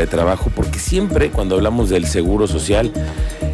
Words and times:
de 0.00 0.06
trabajo 0.06 0.50
porque 0.54 0.78
siempre 0.78 1.30
cuando 1.30 1.56
hablamos 1.56 1.90
del 1.90 2.06
seguro 2.06 2.46
social 2.46 2.92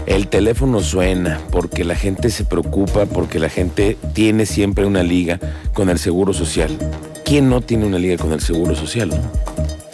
el 0.06 0.28
teléfono 0.28 0.80
suena 0.80 1.40
porque 1.52 1.84
la 1.84 1.94
gente 1.94 2.30
se 2.30 2.44
preocupa, 2.44 3.06
porque 3.06 3.38
la 3.38 3.48
gente 3.48 3.96
tiene 4.12 4.44
siempre 4.44 4.84
una 4.84 5.04
liga 5.04 5.38
con 5.72 5.88
el 5.88 5.98
seguro 5.98 6.32
social. 6.32 6.76
¿Quién 7.24 7.48
no 7.48 7.60
tiene 7.60 7.86
una 7.86 7.98
liga 7.98 8.16
con 8.16 8.32
el 8.32 8.40
seguro 8.40 8.74
social? 8.74 9.10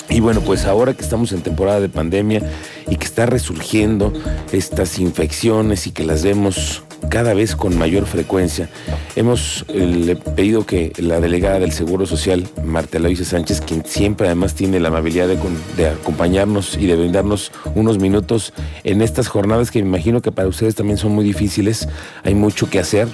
Y 0.08 0.20
bueno, 0.20 0.40
pues 0.40 0.64
ahora 0.64 0.94
que 0.94 1.02
estamos 1.02 1.32
en 1.32 1.42
temporada 1.42 1.80
de 1.80 1.90
pandemia 1.90 2.40
y 2.88 2.96
que 2.96 3.04
está 3.04 3.26
resurgiendo 3.26 4.12
estas 4.52 4.98
infecciones 4.98 5.86
y 5.86 5.90
que 5.90 6.04
las 6.04 6.22
vemos 6.22 6.82
cada 7.08 7.34
vez 7.34 7.56
con 7.56 7.76
mayor 7.78 8.06
frecuencia. 8.06 8.68
Hemos 9.14 9.64
eh, 9.68 10.16
pedido 10.34 10.66
que 10.66 10.92
la 10.98 11.20
delegada 11.20 11.58
del 11.58 11.72
Seguro 11.72 12.06
Social, 12.06 12.48
Marta 12.64 12.98
Eloise 12.98 13.24
Sánchez, 13.24 13.60
quien 13.60 13.84
siempre 13.84 14.26
además 14.26 14.54
tiene 14.54 14.80
la 14.80 14.88
amabilidad 14.88 15.28
de, 15.28 15.88
acompañarnos 15.88 16.76
y 16.76 16.86
de 16.86 16.96
brindarnos 16.96 17.52
unos 17.74 17.98
minutos 17.98 18.52
en 18.84 19.02
estas 19.02 19.28
jornadas 19.28 19.70
que 19.70 19.82
me 19.82 19.88
imagino 19.88 20.22
que 20.22 20.32
para 20.32 20.48
ustedes 20.48 20.74
también 20.74 20.98
son 20.98 21.12
muy 21.12 21.24
difíciles, 21.24 21.88
hay 22.24 22.34
mucho 22.34 22.68
que 22.68 22.78
hacer 22.78 23.08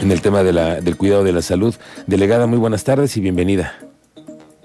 en 0.00 0.10
el 0.12 0.20
tema 0.20 0.42
del 0.42 0.96
cuidado 0.96 1.24
de 1.24 1.32
la 1.32 1.42
salud. 1.42 1.74
Delegada, 2.06 2.46
muy 2.46 2.58
buenas 2.58 2.84
tardes 2.84 3.16
y 3.16 3.20
bienvenida. 3.20 3.74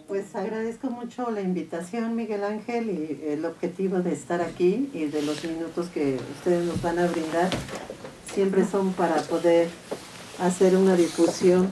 Pues 0.07 0.35
agradezco 0.35 0.89
mucho 0.89 1.31
la 1.31 1.39
invitación, 1.39 2.17
Miguel 2.17 2.43
Ángel, 2.43 2.89
y 2.89 3.29
el 3.29 3.45
objetivo 3.45 3.99
de 3.99 4.11
estar 4.11 4.41
aquí 4.41 4.89
y 4.93 5.05
de 5.05 5.21
los 5.21 5.41
minutos 5.45 5.87
que 5.87 6.17
ustedes 6.37 6.65
nos 6.65 6.81
van 6.81 6.99
a 6.99 7.07
brindar 7.07 7.49
siempre 8.33 8.65
son 8.65 8.93
para 8.93 9.15
poder 9.23 9.69
hacer 10.39 10.75
una 10.75 10.95
difusión 10.95 11.69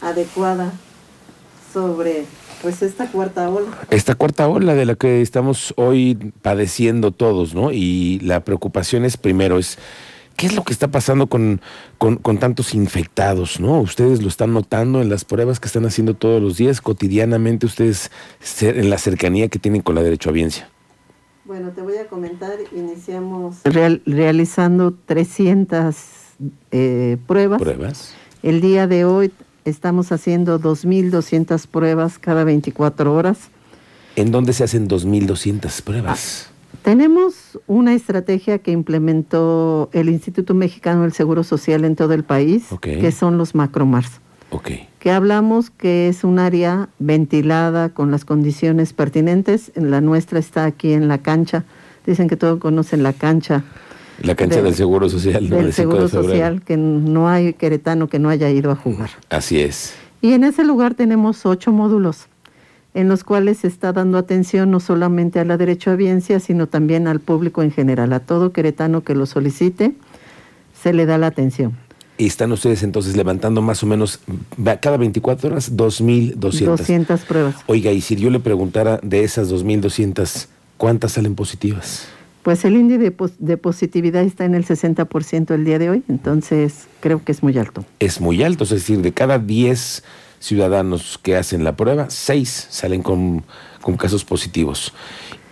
adecuada 0.00 0.72
sobre 1.72 2.24
pues 2.62 2.82
esta 2.82 3.10
cuarta 3.10 3.48
ola. 3.48 3.68
Esta 3.90 4.14
cuarta 4.14 4.48
ola 4.48 4.74
de 4.74 4.84
la 4.84 4.94
que 4.94 5.22
estamos 5.22 5.72
hoy 5.76 6.32
padeciendo 6.42 7.10
todos, 7.10 7.54
¿no? 7.54 7.72
Y 7.72 8.18
la 8.20 8.44
preocupación 8.44 9.04
es 9.04 9.16
primero, 9.16 9.58
es 9.58 9.78
¿qué 10.36 10.46
es 10.46 10.54
lo 10.54 10.64
que 10.64 10.72
está 10.72 10.88
pasando 10.88 11.26
con, 11.26 11.60
con, 11.98 12.38
tantos 12.38 12.74
infectados, 12.74 13.60
¿no? 13.60 13.80
Ustedes 13.80 14.22
lo 14.22 14.28
están 14.28 14.52
notando 14.52 15.00
en 15.00 15.08
las 15.08 15.24
pruebas 15.24 15.60
que 15.60 15.66
están 15.66 15.86
haciendo 15.86 16.14
todos 16.14 16.42
los 16.42 16.56
días, 16.56 16.80
cotidianamente, 16.80 17.66
ustedes 17.66 18.10
en 18.60 18.90
la 18.90 18.98
cercanía 18.98 19.48
que 19.48 19.58
tienen 19.58 19.82
con 19.82 19.94
la 19.94 20.02
derechohabiencia. 20.02 20.68
Bueno, 21.50 21.70
te 21.70 21.82
voy 21.82 21.96
a 21.96 22.06
comentar, 22.06 22.58
iniciamos 22.70 23.56
realizando 23.64 24.94
300 25.06 25.96
eh, 26.70 27.16
pruebas. 27.26 27.60
Pruebas. 27.60 28.14
El 28.44 28.60
día 28.60 28.86
de 28.86 29.04
hoy 29.04 29.32
estamos 29.64 30.12
haciendo 30.12 30.60
2.200 30.60 31.66
pruebas 31.66 32.20
cada 32.20 32.44
24 32.44 33.12
horas. 33.12 33.48
¿En 34.14 34.30
dónde 34.30 34.52
se 34.52 34.62
hacen 34.62 34.86
2.200 34.88 35.82
pruebas? 35.82 36.46
Ah, 36.46 36.78
tenemos 36.84 37.58
una 37.66 37.94
estrategia 37.94 38.58
que 38.58 38.70
implementó 38.70 39.90
el 39.92 40.08
Instituto 40.08 40.54
Mexicano 40.54 41.02
del 41.02 41.12
Seguro 41.12 41.42
Social 41.42 41.84
en 41.84 41.96
todo 41.96 42.12
el 42.14 42.22
país, 42.22 42.68
que 42.80 43.10
son 43.10 43.38
los 43.38 43.56
macromars. 43.56 44.20
Okay. 44.50 44.88
Que 44.98 45.10
hablamos 45.10 45.70
que 45.70 46.08
es 46.08 46.24
un 46.24 46.38
área 46.38 46.88
ventilada 46.98 47.90
con 47.90 48.10
las 48.10 48.24
condiciones 48.24 48.92
pertinentes. 48.92 49.72
La 49.74 50.00
nuestra 50.00 50.38
está 50.38 50.64
aquí 50.64 50.92
en 50.92 51.08
la 51.08 51.18
cancha. 51.18 51.64
Dicen 52.06 52.28
que 52.28 52.36
todos 52.36 52.58
conocen 52.58 53.02
la 53.02 53.12
cancha. 53.12 53.64
La 54.22 54.34
cancha 54.34 54.60
del, 54.60 54.74
Seguro 54.74 55.08
Social. 55.08 55.48
Del 55.48 55.72
Seguro 55.72 56.08
Social, 56.08 56.62
que 56.62 56.76
no 56.76 57.28
hay 57.28 57.54
queretano 57.54 58.08
que 58.08 58.18
no 58.18 58.28
haya 58.28 58.50
ido 58.50 58.70
a 58.70 58.76
jugar. 58.76 59.10
Así 59.30 59.60
es. 59.60 59.94
Y 60.20 60.32
en 60.32 60.44
ese 60.44 60.64
lugar 60.64 60.94
tenemos 60.94 61.46
ocho 61.46 61.72
módulos 61.72 62.26
en 62.94 63.08
los 63.08 63.24
cuales 63.24 63.58
se 63.58 63.68
está 63.68 63.92
dando 63.92 64.18
atención 64.18 64.70
no 64.70 64.80
solamente 64.80 65.38
a 65.38 65.44
la 65.44 65.56
derechohabiencia, 65.56 66.40
sino 66.40 66.66
también 66.66 67.06
al 67.06 67.20
público 67.20 67.62
en 67.62 67.70
general. 67.70 68.12
A 68.12 68.20
todo 68.20 68.52
queretano 68.52 69.02
que 69.02 69.14
lo 69.14 69.26
solicite, 69.26 69.94
se 70.74 70.92
le 70.92 71.06
da 71.06 71.18
la 71.18 71.28
atención. 71.28 71.76
Y 72.20 72.26
están 72.26 72.52
ustedes 72.52 72.82
entonces 72.82 73.16
levantando 73.16 73.62
más 73.62 73.82
o 73.82 73.86
menos 73.86 74.20
cada 74.82 74.98
24 74.98 75.48
horas 75.48 75.74
2.200. 75.74 76.66
200 76.66 77.20
pruebas. 77.22 77.54
Oiga, 77.66 77.92
y 77.92 78.02
si 78.02 78.14
yo 78.14 78.28
le 78.28 78.40
preguntara 78.40 79.00
de 79.02 79.24
esas 79.24 79.50
2.200, 79.50 80.48
¿cuántas 80.76 81.12
salen 81.12 81.34
positivas? 81.34 82.08
Pues 82.42 82.66
el 82.66 82.76
índice 82.76 83.14
de, 83.38 83.56
positividad 83.56 84.22
está 84.22 84.44
en 84.44 84.54
el 84.54 84.66
60% 84.66 85.54
el 85.54 85.64
día 85.64 85.78
de 85.78 85.88
hoy, 85.88 86.02
entonces 86.10 86.88
creo 87.00 87.24
que 87.24 87.32
es 87.32 87.42
muy 87.42 87.56
alto. 87.56 87.86
Es 88.00 88.20
muy 88.20 88.42
alto, 88.42 88.64
es 88.64 88.70
decir, 88.70 89.00
de 89.00 89.12
cada 89.12 89.38
10 89.38 90.04
ciudadanos 90.40 91.18
que 91.22 91.36
hacen 91.36 91.64
la 91.64 91.74
prueba, 91.74 92.10
6 92.10 92.66
salen 92.68 93.02
con, 93.02 93.44
casos 93.96 94.26
positivos. 94.26 94.92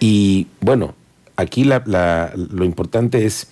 Y 0.01 0.49
bueno, 0.61 0.95
aquí 1.37 1.65
lo 1.65 2.65
importante 2.67 3.25
es 3.25 3.49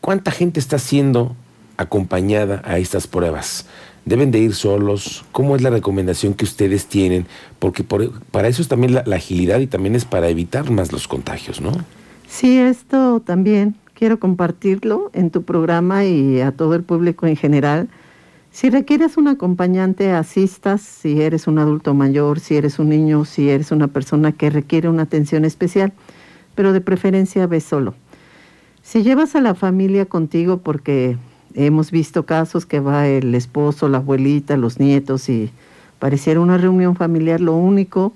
cuánta 0.00 0.30
gente 0.30 0.60
está 0.60 0.76
haciendo 0.76 1.34
acompañada 1.76 2.62
a 2.64 2.78
estas 2.78 3.06
pruebas? 3.06 3.66
¿Deben 4.04 4.32
de 4.32 4.40
ir 4.40 4.54
solos? 4.54 5.24
¿Cómo 5.30 5.54
es 5.54 5.62
la 5.62 5.70
recomendación 5.70 6.34
que 6.34 6.44
ustedes 6.44 6.86
tienen? 6.86 7.26
Porque 7.58 7.84
para 7.84 8.48
eso 8.48 8.60
es 8.60 8.68
también 8.68 8.94
la, 8.94 9.04
agilidad 9.14 9.60
y 9.60 9.68
también 9.68 9.94
es 9.94 10.04
para 10.04 10.28
evitar 10.28 10.70
más 10.70 10.90
los 10.90 11.06
contagios, 11.06 11.60
¿no? 11.60 11.72
Sí, 12.26 12.58
esto 12.58 13.20
también 13.24 13.76
quiero 13.94 14.18
compartirlo 14.18 15.10
en 15.12 15.30
tu 15.30 15.42
programa 15.44 16.04
y 16.04 16.40
a 16.40 16.50
todo 16.50 16.74
el 16.74 16.82
público 16.82 17.26
en 17.26 17.36
general. 17.36 17.88
Si 18.50 18.68
requieres 18.68 19.16
un 19.16 19.28
acompañante, 19.28 20.10
asistas, 20.10 20.82
si 20.82 21.22
eres 21.22 21.46
un 21.46 21.58
adulto 21.58 21.94
mayor, 21.94 22.40
si 22.40 22.56
eres 22.56 22.80
un 22.80 22.88
niño, 22.88 23.24
si 23.24 23.48
eres 23.48 23.70
una 23.70 23.88
persona 23.88 24.32
que 24.32 24.50
requiere 24.50 24.88
una 24.88 25.04
atención 25.04 25.44
especial, 25.44 25.92
pero 26.56 26.72
de 26.72 26.80
preferencia 26.80 27.46
ve 27.46 27.60
solo. 27.60 27.94
Si 28.82 29.04
llevas 29.04 29.36
a 29.36 29.40
la 29.40 29.54
familia 29.54 30.06
contigo 30.06 30.58
porque 30.58 31.16
Hemos 31.54 31.90
visto 31.90 32.24
casos 32.24 32.66
que 32.66 32.80
va 32.80 33.08
el 33.08 33.34
esposo, 33.34 33.88
la 33.88 33.98
abuelita, 33.98 34.56
los 34.56 34.78
nietos 34.78 35.28
y 35.28 35.50
pareciera 35.98 36.40
una 36.40 36.58
reunión 36.58 36.96
familiar. 36.96 37.40
Lo 37.40 37.54
único 37.54 38.12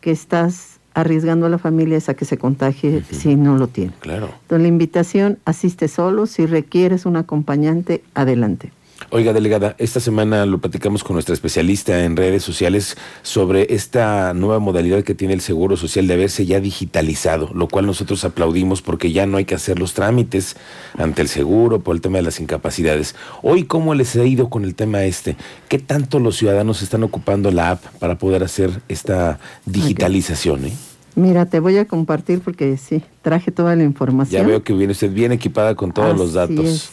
que 0.00 0.10
estás 0.10 0.78
arriesgando 0.94 1.46
a 1.46 1.48
la 1.48 1.58
familia 1.58 1.96
es 1.98 2.08
a 2.08 2.14
que 2.14 2.24
se 2.24 2.38
contagie 2.38 3.02
si 3.10 3.36
no 3.36 3.56
lo 3.56 3.66
tiene. 3.66 3.92
Claro. 4.00 4.28
Entonces 4.42 4.62
la 4.62 4.68
invitación, 4.68 5.38
asiste 5.44 5.88
solo, 5.88 6.26
si 6.26 6.46
requieres 6.46 7.04
un 7.04 7.16
acompañante, 7.16 8.02
adelante. 8.14 8.72
Oiga, 9.10 9.32
delegada, 9.32 9.74
esta 9.78 10.00
semana 10.00 10.46
lo 10.46 10.58
platicamos 10.58 11.04
con 11.04 11.14
nuestra 11.14 11.34
especialista 11.34 12.04
en 12.04 12.16
redes 12.16 12.42
sociales 12.42 12.96
sobre 13.22 13.74
esta 13.74 14.34
nueva 14.34 14.58
modalidad 14.58 15.02
que 15.02 15.14
tiene 15.14 15.34
el 15.34 15.40
Seguro 15.40 15.76
Social 15.76 16.06
de 16.06 16.14
haberse 16.14 16.46
ya 16.46 16.60
digitalizado, 16.60 17.50
lo 17.54 17.68
cual 17.68 17.86
nosotros 17.86 18.24
aplaudimos 18.24 18.82
porque 18.82 19.12
ya 19.12 19.26
no 19.26 19.36
hay 19.36 19.44
que 19.44 19.54
hacer 19.54 19.78
los 19.78 19.94
trámites 19.94 20.56
ante 20.96 21.22
el 21.22 21.28
seguro 21.28 21.80
por 21.80 21.94
el 21.94 22.00
tema 22.00 22.18
de 22.18 22.22
las 22.22 22.40
incapacidades. 22.40 23.14
Hoy, 23.42 23.64
¿cómo 23.64 23.94
les 23.94 24.16
ha 24.16 24.24
ido 24.24 24.48
con 24.48 24.64
el 24.64 24.74
tema 24.74 25.04
este? 25.04 25.36
¿Qué 25.68 25.78
tanto 25.78 26.18
los 26.18 26.36
ciudadanos 26.36 26.82
están 26.82 27.02
ocupando 27.02 27.50
la 27.50 27.72
app 27.72 27.84
para 27.98 28.18
poder 28.18 28.42
hacer 28.42 28.70
esta 28.88 29.38
digitalización? 29.66 30.66
Eh? 30.66 30.72
Mira, 31.14 31.46
te 31.46 31.60
voy 31.60 31.78
a 31.78 31.86
compartir 31.86 32.40
porque 32.40 32.76
sí, 32.76 33.02
traje 33.22 33.52
toda 33.52 33.76
la 33.76 33.84
información. 33.84 34.42
Ya 34.42 34.48
veo 34.48 34.62
que 34.64 34.72
viene 34.72 34.92
usted 34.92 35.12
bien 35.12 35.32
equipada 35.32 35.74
con 35.74 35.92
todos 35.92 36.16
los 36.16 36.32
datos. 36.32 36.90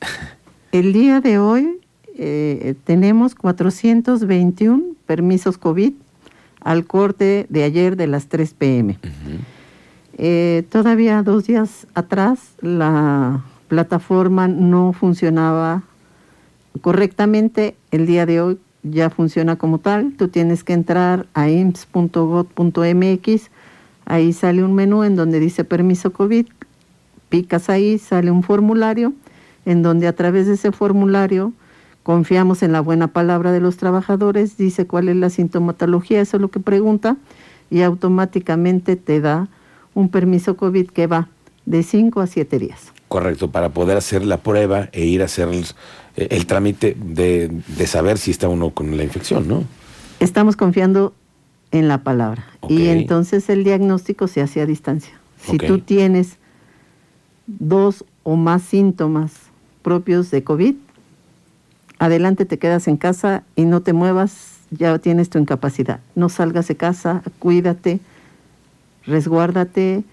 El 0.72 0.92
día 0.92 1.20
de 1.20 1.38
hoy 1.38 1.80
eh, 2.16 2.74
tenemos 2.84 3.34
421 3.34 4.94
permisos 5.04 5.58
COVID 5.58 5.92
al 6.60 6.86
corte 6.86 7.46
de 7.48 7.64
ayer 7.64 7.96
de 7.96 8.06
las 8.06 8.28
3 8.28 8.54
pm. 8.54 8.96
Eh, 10.16 10.62
todavía 10.70 11.24
dos 11.24 11.48
días 11.48 11.88
atrás 11.94 12.52
la 12.60 13.42
plataforma 13.66 14.46
no 14.46 14.92
funcionaba 14.92 15.82
correctamente. 16.82 17.74
El 17.90 18.06
día 18.06 18.24
de 18.24 18.40
hoy 18.40 18.60
ya 18.84 19.10
funciona 19.10 19.56
como 19.56 19.78
tal. 19.78 20.12
Tú 20.16 20.28
tienes 20.28 20.62
que 20.62 20.74
entrar 20.74 21.26
a 21.34 21.50
imps.gov.mx. 21.50 23.50
Ahí 24.04 24.32
sale 24.32 24.62
un 24.62 24.74
menú 24.74 25.02
en 25.02 25.16
donde 25.16 25.40
dice 25.40 25.64
permiso 25.64 26.12
COVID. 26.12 26.46
Picas 27.28 27.68
ahí, 27.70 27.98
sale 27.98 28.30
un 28.30 28.44
formulario 28.44 29.14
en 29.64 29.82
donde 29.82 30.06
a 30.06 30.14
través 30.14 30.46
de 30.46 30.54
ese 30.54 30.72
formulario 30.72 31.52
confiamos 32.02 32.62
en 32.62 32.72
la 32.72 32.80
buena 32.80 33.08
palabra 33.08 33.52
de 33.52 33.60
los 33.60 33.76
trabajadores, 33.76 34.56
dice 34.56 34.86
cuál 34.86 35.08
es 35.08 35.16
la 35.16 35.30
sintomatología, 35.30 36.20
eso 36.20 36.36
es 36.36 36.40
lo 36.40 36.48
que 36.48 36.60
pregunta, 36.60 37.16
y 37.70 37.82
automáticamente 37.82 38.96
te 38.96 39.20
da 39.20 39.48
un 39.94 40.08
permiso 40.08 40.56
COVID 40.56 40.88
que 40.90 41.06
va 41.06 41.28
de 41.66 41.82
5 41.82 42.20
a 42.20 42.26
7 42.26 42.58
días. 42.58 42.92
Correcto, 43.08 43.50
para 43.50 43.70
poder 43.70 43.96
hacer 43.96 44.24
la 44.24 44.38
prueba 44.38 44.88
e 44.92 45.04
ir 45.04 45.22
a 45.22 45.24
hacer 45.24 45.48
el, 46.16 46.46
trámite 46.46 46.96
de, 46.96 47.50
saber 47.86 48.18
si 48.18 48.30
está 48.30 48.48
uno 48.48 48.70
con 48.70 48.96
la 48.96 49.04
infección, 49.04 49.48
¿no? 49.48 49.64
Estamos 50.20 50.56
confiando 50.56 51.14
en 51.72 51.88
la 51.88 52.02
palabra. 52.02 52.46
Y 52.68 52.88
entonces 52.88 53.48
el 53.48 53.64
diagnóstico 53.64 54.28
se 54.28 54.42
hace 54.42 54.60
a 54.60 54.66
distancia. 54.66 55.12
Si 55.42 55.58
tú 55.58 55.78
tienes 55.80 56.36
dos 57.46 58.04
o 58.22 58.36
más 58.36 58.62
síntomas 58.62 59.32
propios 59.82 60.30
de 60.30 60.44
COVID, 60.44 60.74
adelante 61.98 62.44
te 62.44 62.58
quedas 62.58 62.88
en 62.88 62.96
casa 62.96 63.42
y 63.56 63.64
no 63.64 63.82
te 63.82 63.92
muevas, 63.92 64.58
ya 64.70 64.98
tienes 64.98 65.30
tu 65.30 65.38
incapacidad. 65.38 66.00
No 66.14 66.28
salgas 66.28 66.68
de 66.68 66.76
casa, 66.76 67.22
cuídate 67.38 68.00
resguárdate 69.06 70.04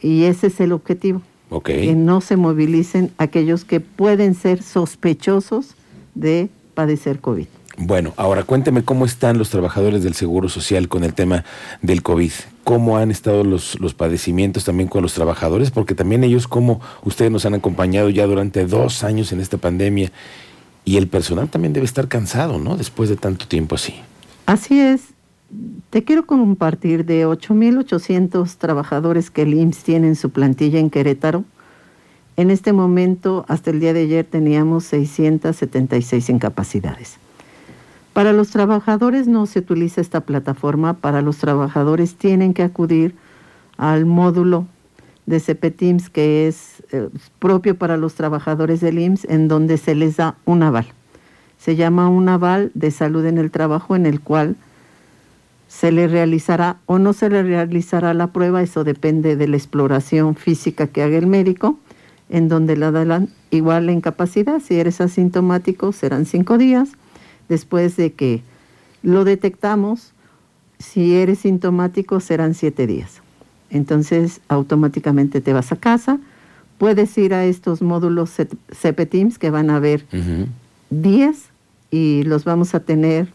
y 0.00 0.24
ese 0.24 0.48
es 0.48 0.60
el 0.60 0.72
objetivo. 0.72 1.22
Que 1.64 1.94
no 1.94 2.20
se 2.20 2.36
movilicen 2.36 3.12
aquellos 3.16 3.64
que 3.64 3.78
pueden 3.78 4.34
ser 4.34 4.60
sospechosos 4.60 5.76
de 6.16 6.48
padecer 6.74 7.20
COVID. 7.20 7.46
Bueno, 7.76 8.12
ahora 8.16 8.42
cuénteme 8.42 8.84
cómo 8.84 9.04
están 9.04 9.38
los 9.38 9.50
trabajadores 9.50 10.02
del 10.02 10.14
Seguro 10.14 10.48
Social 10.48 10.88
con 10.88 11.04
el 11.04 11.14
tema 11.14 11.44
del 11.80 12.02
COVID. 12.02 12.32
¿Cómo 12.64 12.96
han 12.96 13.10
estado 13.10 13.44
los, 13.44 13.78
los 13.78 13.94
padecimientos 13.94 14.64
también 14.64 14.88
con 14.88 15.02
los 15.02 15.14
trabajadores? 15.14 15.70
Porque 15.70 15.94
también 15.94 16.24
ellos, 16.24 16.48
como 16.48 16.80
ustedes 17.04 17.30
nos 17.30 17.44
han 17.46 17.54
acompañado 17.54 18.08
ya 18.08 18.26
durante 18.26 18.66
dos 18.66 19.04
años 19.04 19.32
en 19.32 19.40
esta 19.40 19.58
pandemia, 19.58 20.10
y 20.84 20.96
el 20.96 21.08
personal 21.08 21.48
también 21.48 21.72
debe 21.72 21.86
estar 21.86 22.08
cansado, 22.08 22.58
¿no? 22.58 22.76
Después 22.76 23.08
de 23.08 23.16
tanto 23.16 23.48
tiempo 23.48 23.74
así. 23.74 23.94
Así 24.46 24.78
es. 24.78 25.02
Te 25.90 26.04
quiero 26.04 26.26
compartir 26.26 27.04
de 27.04 27.26
8.800 27.26 28.56
trabajadores 28.56 29.30
que 29.30 29.42
el 29.42 29.54
IMSS 29.54 29.84
tiene 29.84 30.08
en 30.08 30.16
su 30.16 30.30
plantilla 30.30 30.78
en 30.78 30.90
Querétaro. 30.90 31.44
En 32.36 32.50
este 32.50 32.72
momento, 32.72 33.44
hasta 33.48 33.70
el 33.70 33.80
día 33.80 33.92
de 33.92 34.02
ayer, 34.02 34.24
teníamos 34.24 34.84
676 34.84 36.28
incapacidades. 36.28 37.18
Para 38.14 38.32
los 38.32 38.50
trabajadores 38.50 39.26
no 39.26 39.44
se 39.46 39.58
utiliza 39.58 40.00
esta 40.00 40.20
plataforma, 40.20 40.94
para 40.94 41.20
los 41.20 41.38
trabajadores 41.38 42.14
tienen 42.14 42.54
que 42.54 42.62
acudir 42.62 43.16
al 43.76 44.06
módulo 44.06 44.68
de 45.26 45.40
CPTIMS 45.40 46.10
que 46.10 46.46
es 46.46 46.84
eh, 46.92 47.08
propio 47.40 47.76
para 47.76 47.96
los 47.96 48.14
trabajadores 48.14 48.80
del 48.80 49.00
IMSS, 49.00 49.24
en 49.24 49.48
donde 49.48 49.78
se 49.78 49.96
les 49.96 50.16
da 50.16 50.36
un 50.44 50.62
aval. 50.62 50.86
Se 51.58 51.74
llama 51.74 52.08
un 52.08 52.28
aval 52.28 52.70
de 52.74 52.92
salud 52.92 53.26
en 53.26 53.36
el 53.36 53.50
trabajo 53.50 53.96
en 53.96 54.06
el 54.06 54.20
cual 54.20 54.54
se 55.66 55.90
le 55.90 56.06
realizará 56.06 56.76
o 56.86 57.00
no 57.00 57.14
se 57.14 57.28
le 57.28 57.42
realizará 57.42 58.14
la 58.14 58.28
prueba, 58.28 58.62
eso 58.62 58.84
depende 58.84 59.34
de 59.34 59.48
la 59.48 59.56
exploración 59.56 60.36
física 60.36 60.86
que 60.86 61.02
haga 61.02 61.18
el 61.18 61.26
médico, 61.26 61.80
en 62.28 62.48
donde 62.48 62.76
le 62.76 62.92
dan 62.92 63.28
igual 63.50 63.86
la 63.86 63.92
incapacidad, 63.92 64.60
si 64.60 64.78
eres 64.78 65.00
asintomático 65.00 65.90
serán 65.90 66.26
cinco 66.26 66.58
días, 66.58 66.90
después 67.48 67.96
de 67.96 68.12
que 68.12 68.42
lo 69.02 69.24
detectamos, 69.24 70.12
si 70.78 71.14
eres 71.14 71.40
sintomático 71.40 72.20
serán 72.20 72.54
siete 72.54 72.86
días. 72.86 73.20
Entonces 73.70 74.40
automáticamente 74.48 75.40
te 75.40 75.52
vas 75.52 75.72
a 75.72 75.76
casa, 75.76 76.18
puedes 76.78 77.16
ir 77.18 77.34
a 77.34 77.44
estos 77.44 77.82
módulos 77.82 78.32
CPTIMS 78.70 79.38
que 79.38 79.50
van 79.50 79.70
a 79.70 79.76
haber 79.76 80.04
10 80.90 81.36
y 81.90 82.22
los 82.24 82.44
vamos 82.44 82.74
a 82.74 82.80
tener 82.80 83.28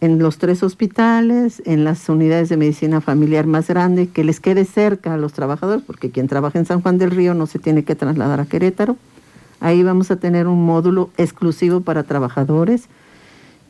en 0.00 0.18
los 0.18 0.36
tres 0.38 0.62
hospitales, 0.62 1.62
en 1.64 1.84
las 1.84 2.08
unidades 2.08 2.50
de 2.50 2.58
medicina 2.58 3.00
familiar 3.00 3.46
más 3.46 3.68
grande, 3.68 4.08
que 4.08 4.22
les 4.22 4.38
quede 4.38 4.66
cerca 4.66 5.14
a 5.14 5.16
los 5.16 5.32
trabajadores, 5.32 5.82
porque 5.86 6.10
quien 6.10 6.28
trabaja 6.28 6.58
en 6.58 6.66
San 6.66 6.82
Juan 6.82 6.98
del 6.98 7.10
Río 7.10 7.32
no 7.32 7.46
se 7.46 7.58
tiene 7.58 7.84
que 7.84 7.94
trasladar 7.94 8.40
a 8.40 8.44
Querétaro. 8.44 8.96
Ahí 9.60 9.82
vamos 9.82 10.10
a 10.10 10.16
tener 10.16 10.46
un 10.46 10.62
módulo 10.66 11.08
exclusivo 11.16 11.80
para 11.80 12.02
trabajadores. 12.02 12.88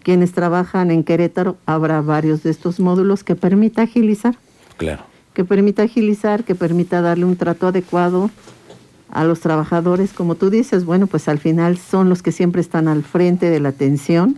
Quienes 0.05 0.33
trabajan 0.33 0.91
en 0.91 1.03
Querétaro, 1.03 1.56
habrá 1.65 2.03
varios 2.03 2.43
de 2.43 2.51
estos 2.51 2.79
módulos 2.79 3.25
que 3.25 3.35
permita 3.35 3.83
agilizar. 3.83 4.37
Claro. 4.77 5.03
Que 5.33 5.45
permita 5.45 5.83
agilizar, 5.83 6.45
que 6.45 6.55
permita 6.55 7.01
darle 7.01 7.25
un 7.25 7.37
trato 7.37 7.67
adecuado 7.67 8.31
a 9.09 9.25
los 9.25 9.41
trabajadores. 9.41 10.12
Como 10.12 10.35
tú 10.35 10.51
dices, 10.51 10.85
bueno, 10.85 11.06
pues 11.06 11.27
al 11.27 11.39
final 11.39 11.79
son 11.79 12.11
los 12.11 12.23
que 12.23 12.33
siempre 12.33 12.61
están 12.61 12.87
al 12.87 13.03
frente 13.03 13.49
de 13.49 13.61
la 13.61 13.71
atención. 13.71 14.37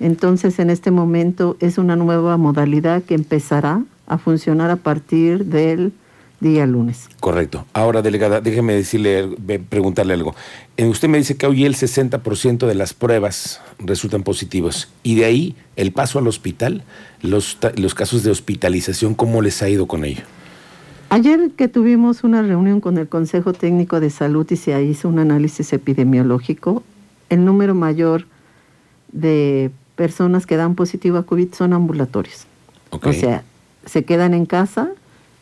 Entonces, 0.00 0.58
en 0.58 0.68
este 0.68 0.90
momento 0.90 1.56
es 1.60 1.78
una 1.78 1.96
nueva 1.96 2.36
modalidad 2.36 3.02
que 3.02 3.14
empezará 3.14 3.82
a 4.06 4.18
funcionar 4.18 4.70
a 4.70 4.76
partir 4.76 5.46
del 5.46 5.92
día 6.44 6.66
lunes. 6.66 7.08
Correcto. 7.18 7.66
Ahora, 7.72 8.02
delegada, 8.02 8.40
déjeme 8.40 8.74
decirle, 8.74 9.28
preguntarle 9.68 10.14
algo. 10.14 10.36
Eh, 10.76 10.84
usted 10.86 11.08
me 11.08 11.18
dice 11.18 11.36
que 11.36 11.46
hoy 11.46 11.64
el 11.64 11.74
60% 11.74 12.66
de 12.66 12.74
las 12.74 12.94
pruebas 12.94 13.60
resultan 13.78 14.22
positivos 14.22 14.92
y 15.02 15.16
de 15.16 15.24
ahí 15.24 15.56
el 15.74 15.90
paso 15.92 16.20
al 16.20 16.28
hospital, 16.28 16.84
los, 17.22 17.58
los 17.76 17.94
casos 17.94 18.22
de 18.22 18.30
hospitalización, 18.30 19.14
¿cómo 19.14 19.42
les 19.42 19.62
ha 19.62 19.68
ido 19.68 19.86
con 19.86 20.04
ello? 20.04 20.22
Ayer 21.08 21.50
que 21.56 21.68
tuvimos 21.68 22.24
una 22.24 22.42
reunión 22.42 22.80
con 22.80 22.98
el 22.98 23.08
Consejo 23.08 23.52
Técnico 23.52 24.00
de 24.00 24.10
Salud 24.10 24.46
y 24.50 24.56
se 24.56 24.80
hizo 24.82 25.08
un 25.08 25.18
análisis 25.18 25.72
epidemiológico, 25.72 26.82
el 27.30 27.44
número 27.44 27.74
mayor 27.74 28.26
de 29.12 29.70
personas 29.96 30.46
que 30.46 30.56
dan 30.56 30.74
positivo 30.74 31.18
a 31.18 31.22
COVID 31.24 31.54
son 31.54 31.72
ambulatorios. 31.72 32.46
O 32.90 33.12
sea, 33.12 33.44
se 33.86 34.04
quedan 34.04 34.34
en 34.34 34.46
casa 34.46 34.90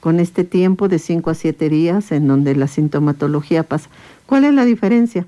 con 0.02 0.18
este 0.18 0.42
tiempo 0.42 0.88
de 0.88 0.98
5 0.98 1.30
a 1.30 1.34
7 1.34 1.68
días 1.68 2.10
en 2.10 2.26
donde 2.26 2.56
la 2.56 2.66
sintomatología 2.66 3.62
pasa. 3.62 3.88
¿Cuál 4.26 4.42
es 4.42 4.52
la 4.52 4.64
diferencia? 4.64 5.26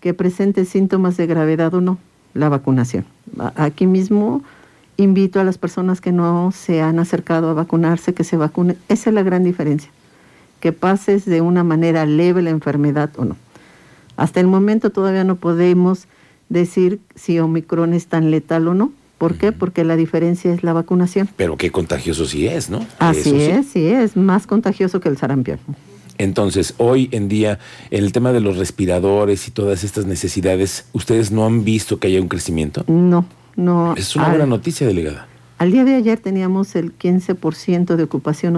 Que 0.00 0.14
presente 0.14 0.64
síntomas 0.64 1.18
de 1.18 1.26
gravedad 1.26 1.74
o 1.74 1.82
no, 1.82 1.98
la 2.32 2.48
vacunación. 2.48 3.04
Aquí 3.56 3.86
mismo 3.86 4.42
invito 4.96 5.38
a 5.38 5.44
las 5.44 5.58
personas 5.58 6.00
que 6.00 6.12
no 6.12 6.50
se 6.50 6.80
han 6.80 6.98
acercado 6.98 7.50
a 7.50 7.52
vacunarse 7.52 8.14
que 8.14 8.24
se 8.24 8.38
vacunen. 8.38 8.78
Esa 8.88 9.10
es 9.10 9.14
la 9.14 9.22
gran 9.22 9.44
diferencia. 9.44 9.90
Que 10.60 10.72
pases 10.72 11.26
de 11.26 11.42
una 11.42 11.62
manera 11.62 12.06
leve 12.06 12.40
la 12.40 12.48
enfermedad 12.48 13.10
o 13.18 13.26
no. 13.26 13.36
Hasta 14.16 14.40
el 14.40 14.46
momento 14.46 14.92
todavía 14.92 15.24
no 15.24 15.36
podemos 15.36 16.06
decir 16.48 17.00
si 17.16 17.38
Omicron 17.38 17.92
es 17.92 18.06
tan 18.06 18.30
letal 18.30 18.66
o 18.66 18.72
no. 18.72 18.92
¿Por 19.18 19.36
qué? 19.36 19.52
Porque 19.52 19.84
la 19.84 19.96
diferencia 19.96 20.52
es 20.52 20.62
la 20.62 20.72
vacunación. 20.72 21.28
Pero 21.36 21.56
qué 21.56 21.70
contagioso 21.70 22.26
sí 22.26 22.46
es, 22.46 22.70
¿no? 22.70 22.86
Así 22.98 23.40
es, 23.40 23.66
sí. 23.66 23.86
es, 23.86 24.16
más 24.16 24.46
contagioso 24.46 25.00
que 25.00 25.08
el 25.08 25.16
sarampión. 25.16 25.58
Entonces, 26.18 26.74
hoy 26.78 27.08
en 27.12 27.28
día, 27.28 27.58
el 27.90 28.12
tema 28.12 28.32
de 28.32 28.40
los 28.40 28.56
respiradores 28.56 29.48
y 29.48 29.50
todas 29.50 29.84
estas 29.84 30.06
necesidades, 30.06 30.86
¿ustedes 30.92 31.32
no 31.32 31.44
han 31.46 31.64
visto 31.64 31.98
que 31.98 32.08
haya 32.08 32.20
un 32.20 32.28
crecimiento? 32.28 32.84
No, 32.86 33.24
no. 33.56 33.94
Es 33.96 34.14
una 34.14 34.28
buena 34.28 34.46
noticia, 34.46 34.86
delegada. 34.86 35.26
Al 35.58 35.72
día 35.72 35.84
de 35.84 35.94
ayer 35.94 36.18
teníamos 36.18 36.74
el 36.76 36.96
15% 36.96 37.96
de 37.96 38.02
ocupación 38.02 38.56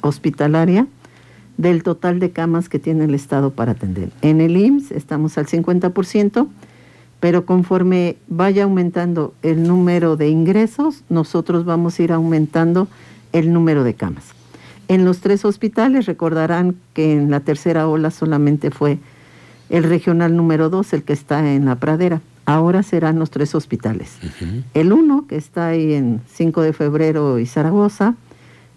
hospitalaria 0.00 0.86
del 1.56 1.82
total 1.82 2.20
de 2.20 2.30
camas 2.30 2.68
que 2.68 2.78
tiene 2.78 3.04
el 3.04 3.14
Estado 3.14 3.50
para 3.50 3.72
atender. 3.72 4.10
En 4.22 4.40
el 4.40 4.56
IMSS 4.56 4.92
estamos 4.92 5.38
al 5.38 5.46
50% 5.46 6.48
pero 7.24 7.46
conforme 7.46 8.18
vaya 8.28 8.64
aumentando 8.64 9.32
el 9.40 9.66
número 9.66 10.18
de 10.18 10.28
ingresos, 10.28 11.04
nosotros 11.08 11.64
vamos 11.64 11.98
a 11.98 12.02
ir 12.02 12.12
aumentando 12.12 12.86
el 13.32 13.50
número 13.50 13.82
de 13.82 13.94
camas. 13.94 14.24
En 14.88 15.06
los 15.06 15.20
tres 15.20 15.46
hospitales 15.46 16.04
recordarán 16.04 16.76
que 16.92 17.14
en 17.14 17.30
la 17.30 17.40
tercera 17.40 17.88
ola 17.88 18.10
solamente 18.10 18.70
fue 18.70 18.98
el 19.70 19.84
regional 19.84 20.36
número 20.36 20.68
dos, 20.68 20.92
el 20.92 21.02
que 21.02 21.14
está 21.14 21.50
en 21.50 21.64
la 21.64 21.76
pradera. 21.76 22.20
Ahora 22.44 22.82
serán 22.82 23.18
los 23.18 23.30
tres 23.30 23.54
hospitales. 23.54 24.18
El 24.74 24.92
uno, 24.92 25.26
que 25.26 25.36
está 25.36 25.68
ahí 25.68 25.94
en 25.94 26.20
5 26.30 26.60
de 26.60 26.74
febrero 26.74 27.38
y 27.38 27.46
Zaragoza, 27.46 28.16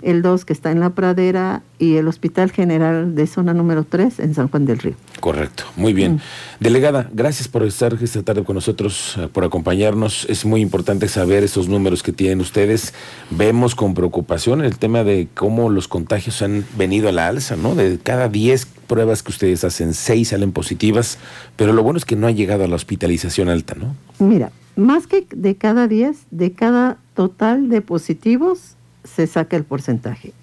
el 0.01 0.21
2 0.21 0.45
que 0.45 0.53
está 0.53 0.71
en 0.71 0.79
la 0.79 0.91
pradera 0.91 1.63
y 1.79 1.95
el 1.95 2.07
Hospital 2.07 2.51
General 2.51 3.15
de 3.15 3.27
Zona 3.27 3.53
número 3.53 3.83
3 3.83 4.19
en 4.19 4.33
San 4.35 4.47
Juan 4.47 4.65
del 4.65 4.79
Río. 4.79 4.95
Correcto, 5.19 5.63
muy 5.75 5.93
bien. 5.93 6.15
Mm. 6.15 6.19
Delegada, 6.59 7.09
gracias 7.13 7.47
por 7.47 7.63
estar 7.63 7.97
esta 8.01 8.23
tarde 8.23 8.43
con 8.43 8.55
nosotros, 8.55 9.15
eh, 9.17 9.27
por 9.31 9.43
acompañarnos. 9.43 10.25
Es 10.29 10.45
muy 10.45 10.61
importante 10.61 11.07
saber 11.07 11.43
esos 11.43 11.67
números 11.67 12.03
que 12.03 12.11
tienen 12.11 12.41
ustedes. 12.41 12.93
Vemos 13.31 13.75
con 13.75 13.93
preocupación 13.93 14.63
el 14.63 14.77
tema 14.77 15.03
de 15.03 15.27
cómo 15.33 15.69
los 15.69 15.87
contagios 15.87 16.41
han 16.41 16.65
venido 16.77 17.09
a 17.09 17.11
la 17.11 17.27
alza, 17.27 17.55
¿no? 17.55 17.75
De 17.75 17.99
cada 17.99 18.29
10 18.29 18.65
pruebas 18.87 19.23
que 19.23 19.31
ustedes 19.31 19.63
hacen, 19.63 19.93
6 19.93 20.29
salen 20.29 20.51
positivas, 20.51 21.17
pero 21.55 21.73
lo 21.73 21.83
bueno 21.83 21.97
es 21.97 22.05
que 22.05 22.15
no 22.15 22.27
ha 22.27 22.31
llegado 22.31 22.63
a 22.63 22.67
la 22.67 22.75
hospitalización 22.75 23.49
alta, 23.49 23.75
¿no? 23.75 23.95
Mira, 24.19 24.51
más 24.75 25.07
que 25.07 25.27
de 25.29 25.55
cada 25.55 25.87
10, 25.87 26.17
de 26.31 26.51
cada 26.53 26.97
total 27.15 27.69
de 27.69 27.81
positivos, 27.81 28.76
se 29.15 29.27
saca 29.27 29.57
el 29.57 29.63
porcentaje. 29.63 30.33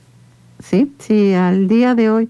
¿Sí? 0.62 0.92
Si 0.99 1.35
al 1.35 1.68
día 1.68 1.94
de 1.94 2.11
hoy 2.11 2.28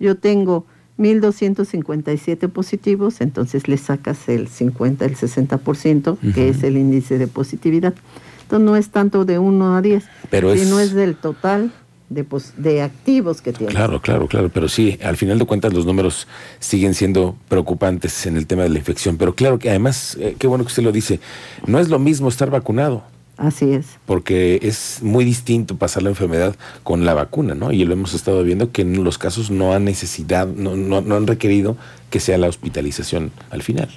yo 0.00 0.16
tengo 0.16 0.66
1.257 0.98 2.48
positivos, 2.48 3.20
entonces 3.20 3.68
le 3.68 3.76
sacas 3.76 4.28
el 4.28 4.48
50, 4.48 5.04
el 5.04 5.16
60%, 5.16 6.18
que 6.34 6.48
es 6.48 6.62
el 6.62 6.76
índice 6.76 7.18
de 7.18 7.26
positividad. 7.26 7.94
Entonces 8.42 8.64
no 8.64 8.76
es 8.76 8.90
tanto 8.90 9.24
de 9.24 9.38
1 9.38 9.76
a 9.76 9.82
10, 9.82 10.04
sino 10.30 10.80
es... 10.80 10.94
del 10.94 11.16
total 11.16 11.72
de, 12.08 12.24
de 12.56 12.82
activos 12.82 13.42
que 13.42 13.52
tiene. 13.52 13.72
Claro, 13.72 14.00
claro, 14.00 14.28
claro, 14.28 14.50
pero 14.52 14.68
sí, 14.68 14.98
al 15.02 15.16
final 15.16 15.38
de 15.38 15.44
cuentas 15.44 15.72
los 15.72 15.84
números 15.84 16.26
siguen 16.60 16.94
siendo 16.94 17.36
preocupantes 17.48 18.26
en 18.26 18.36
el 18.36 18.46
tema 18.46 18.62
de 18.62 18.70
la 18.70 18.78
infección, 18.78 19.16
pero 19.16 19.34
claro 19.34 19.58
que 19.58 19.68
además, 19.68 20.16
eh, 20.20 20.36
qué 20.38 20.46
bueno 20.46 20.64
que 20.64 20.68
usted 20.68 20.84
lo 20.84 20.92
dice, 20.92 21.20
no 21.66 21.78
es 21.78 21.88
lo 21.88 21.98
mismo 21.98 22.28
estar 22.28 22.50
vacunado 22.50 23.04
Así 23.36 23.72
es. 23.72 23.86
Porque 24.06 24.60
es 24.62 25.00
muy 25.02 25.24
distinto 25.24 25.76
pasar 25.76 26.02
la 26.02 26.08
enfermedad 26.08 26.56
con 26.82 27.04
la 27.04 27.12
vacuna, 27.12 27.54
¿no? 27.54 27.70
Y 27.70 27.84
lo 27.84 27.92
hemos 27.92 28.14
estado 28.14 28.42
viendo 28.42 28.72
que 28.72 28.82
en 28.82 29.04
los 29.04 29.18
casos 29.18 29.50
no 29.50 29.74
han 29.74 29.84
necesidad, 29.84 30.46
no, 30.46 30.74
no, 30.74 31.14
han 31.14 31.26
requerido 31.26 31.76
que 32.10 32.18
sea 32.18 32.38
la 32.38 32.48
hospitalización 32.48 33.30
al 33.50 33.62
final. 33.62 33.90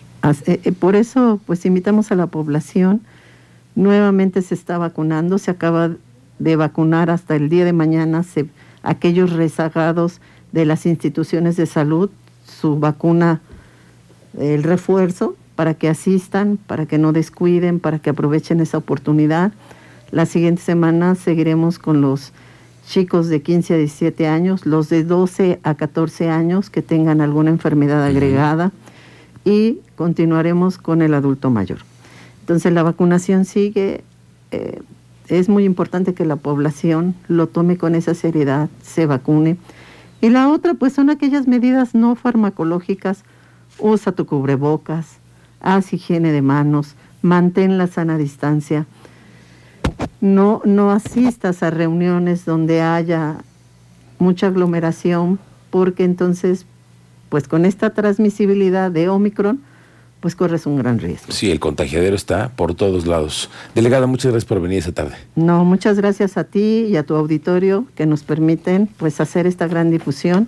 Eh, 0.46 0.60
eh, 0.64 0.72
por 0.74 0.96
eso, 0.96 1.40
pues 1.46 1.66
invitamos 1.66 2.12
a 2.12 2.16
la 2.16 2.28
población. 2.28 3.02
Nuevamente 3.76 4.42
se 4.42 4.56
está 4.56 4.78
vacunando, 4.78 5.38
se 5.38 5.52
acaba 5.52 5.92
de 6.40 6.56
vacunar 6.58 7.10
hasta 7.10 7.36
el 7.36 7.50
día 7.50 7.64
de 7.64 7.74
mañana 7.74 8.24
se, 8.24 8.48
aquellos 8.84 9.32
rezagados 9.32 10.20
de 10.52 10.66
las 10.66 10.86
instituciones 10.86 11.56
de 11.56 11.66
salud, 11.66 12.10
su 12.46 12.80
vacuna, 12.80 13.42
el 14.38 14.64
refuerzo, 14.64 15.36
para 15.60 15.74
que 15.74 15.90
asistan, 15.90 16.58
para 16.68 16.86
que 16.86 16.98
no 16.98 17.12
descuiden, 17.12 17.82
para 17.82 18.00
que 18.00 18.10
aprovechen 18.10 18.62
esa 18.62 18.78
oportunidad. 18.78 19.52
La 20.10 20.26
siguiente 20.26 20.62
semana 20.62 21.16
seguiremos 21.16 21.80
con 21.80 22.00
los 22.00 22.32
chicos 22.88 23.28
de 23.28 23.42
15 23.42 23.74
a 23.74 23.78
17 23.78 24.26
años, 24.26 24.66
los 24.66 24.88
de 24.88 25.04
12 25.04 25.60
a 25.64 25.76
14 25.76 26.30
años 26.30 26.70
que 26.70 26.82
tengan 26.82 27.20
alguna 27.20 27.50
enfermedad 27.50 28.06
agregada 28.06 28.72
y 29.44 29.80
continuaremos 29.98 30.78
con 30.78 31.02
el 31.02 31.14
adulto 31.14 31.50
mayor. 31.50 31.80
Entonces 32.40 32.72
la 32.72 32.84
vacunación 32.84 33.44
sigue. 33.44 34.06
Eh, 34.52 34.80
es 35.28 35.50
muy 35.50 35.66
importante 35.66 36.14
que 36.14 36.24
la 36.24 36.38
población 36.38 37.16
lo 37.28 37.48
tome 37.48 37.76
con 37.78 37.96
esa 37.96 38.14
seriedad, 38.14 38.70
se 38.82 39.08
vacune. 39.08 39.58
Y 40.22 40.30
la 40.30 40.48
otra, 40.48 40.76
pues 40.76 40.94
son 40.94 41.10
aquellas 41.10 41.50
medidas 41.50 41.96
no 41.96 42.16
farmacológicas. 42.16 43.26
Usa 43.78 44.14
tu 44.14 44.26
cubrebocas, 44.26 45.20
haz 45.62 45.94
higiene 45.94 46.32
de 46.32 46.42
manos, 46.42 46.96
mantén 47.22 47.78
la 47.78 47.88
sana 47.88 48.18
distancia. 48.18 48.86
No, 50.22 50.62
no 50.66 50.92
asistas 50.92 51.64
a 51.64 51.70
reuniones 51.70 52.46
donde 52.46 52.82
haya 52.82 53.38
mucha 54.20 54.48
aglomeración, 54.48 55.40
porque 55.70 56.04
entonces, 56.04 56.66
pues 57.30 57.48
con 57.48 57.66
esta 57.66 57.92
transmisibilidad 57.92 58.92
de 58.92 59.10
Omicron, 59.10 59.62
pues 60.20 60.36
corres 60.36 60.66
un 60.66 60.78
gran 60.78 61.00
riesgo. 61.00 61.32
Sí, 61.32 61.50
el 61.50 61.60
contagiadero 61.60 62.16
está 62.16 62.50
por 62.50 62.76
todos 62.76 63.08
lados. 63.08 63.50
Delegada, 63.74 64.06
muchas 64.06 64.32
gracias 64.32 64.48
por 64.48 64.62
venir 64.62 64.80
esta 64.80 64.92
tarde. 64.92 65.16
No, 65.36 65.64
muchas 65.64 65.98
gracias 65.98 66.38
a 66.38 66.44
ti 66.44 66.88
y 66.90 66.98
a 66.98 67.04
tu 67.04 67.16
auditorio 67.16 67.86
que 67.96 68.06
nos 68.06 68.24
permiten 68.24 68.88
pues 68.98 69.22
hacer 69.22 69.48
esta 69.48 69.68
gran 69.68 69.92
difusión 69.92 70.48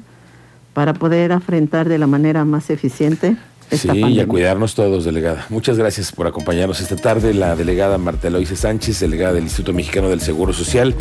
para 0.73 0.93
poder 0.93 1.31
afrontar 1.31 1.87
de 1.87 1.97
la 1.97 2.07
manera 2.07 2.43
más 2.43 2.69
eficiente. 2.69 3.37
Sí, 3.71 3.89
y 3.89 4.19
a 4.19 4.27
cuidarnos 4.27 4.75
todos, 4.75 5.05
delegada. 5.05 5.45
Muchas 5.49 5.77
gracias 5.77 6.11
por 6.11 6.27
acompañarnos 6.27 6.81
esta 6.81 6.97
tarde. 6.97 7.33
La 7.33 7.55
delegada 7.55 7.97
Marta 7.97 8.27
Eloise 8.27 8.57
Sánchez, 8.57 8.99
delegada 8.99 9.33
del 9.33 9.43
Instituto 9.43 9.71
Mexicano 9.73 10.09
del 10.09 10.19
Seguro 10.19 10.51
Social. 10.51 10.93